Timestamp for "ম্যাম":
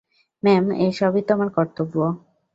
0.43-0.65